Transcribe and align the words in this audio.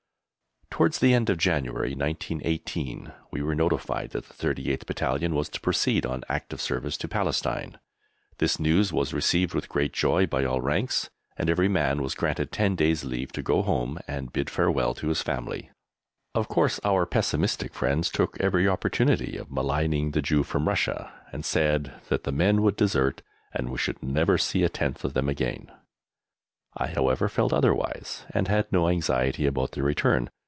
Towards 0.71 0.99
the 0.99 1.13
end 1.13 1.29
of 1.29 1.37
January, 1.37 1.93
1918, 1.93 3.11
we 3.29 3.41
were 3.43 3.53
notified 3.53 4.11
that 4.11 4.25
the 4.25 4.33
38th 4.33 4.85
Battalion 4.87 5.35
was 5.35 5.47
to 5.49 5.59
proceed 5.61 6.05
on 6.05 6.23
Active 6.29 6.61
Service 6.61 6.95
to 6.99 7.07
Palestine. 7.09 7.77
This 8.37 8.57
news 8.59 8.91
was 8.93 9.13
received 9.13 9.53
with 9.53 9.67
great 9.69 9.91
joy 9.91 10.25
by 10.27 10.43
all 10.45 10.61
ranks, 10.61 11.09
and 11.37 11.49
every 11.49 11.67
man 11.67 12.01
was 12.01 12.15
granted 12.15 12.51
ten 12.53 12.75
days' 12.77 13.03
leave 13.03 13.33
to 13.33 13.41
go 13.43 13.61
home 13.61 13.99
and 14.07 14.31
bid 14.33 14.49
farewell 14.49 14.93
to 14.95 15.09
his 15.09 15.21
family. 15.21 15.69
Of 16.33 16.47
course, 16.47 16.79
our 16.85 17.05
pessimistic 17.05 17.73
friends 17.75 18.09
took 18.09 18.39
every 18.39 18.65
opportunity 18.67 19.35
of 19.37 19.51
maligning 19.51 20.11
the 20.11 20.21
Jew 20.21 20.41
from 20.41 20.67
Russia, 20.69 21.11
and 21.33 21.43
said 21.45 21.93
that 22.07 22.23
the 22.23 22.31
men 22.31 22.61
would 22.63 22.77
desert 22.77 23.21
and 23.53 23.69
we 23.69 23.77
should 23.77 24.01
never 24.01 24.37
see 24.39 24.63
a 24.63 24.69
tenth 24.69 25.03
of 25.03 25.13
them 25.13 25.27
again. 25.29 25.69
I, 26.77 26.87
however, 26.87 27.27
felt 27.29 27.51
otherwise, 27.53 28.23
and 28.31 28.47
had 28.47 28.71
no 28.71 28.87
anxiety 28.87 29.45
about 29.45 29.73
their 29.73 29.83
return. 29.83 30.29